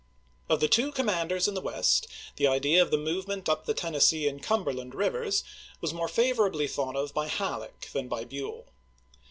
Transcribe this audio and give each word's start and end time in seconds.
Of 0.49 0.61
the 0.61 0.67
two 0.67 0.91
commanders 0.91 1.47
in 1.47 1.53
the 1.53 1.61
West, 1.61 2.07
the 2.35 2.47
idea 2.47 2.81
of 2.81 2.89
the 2.89 2.97
movement 2.97 3.47
up 3.47 3.67
the 3.67 3.75
Tennessee 3.75 4.27
and 4.27 4.41
Cumberland 4.41 4.95
rivers 4.95 5.43
was 5.79 5.93
more 5.93 6.07
favoi'ably 6.09 6.67
thought 6.67 6.95
of 6.95 7.13
by 7.13 7.27
Halleck 7.27 7.87
than 7.93 8.07
by 8.07 8.23
Buell. 8.25 8.65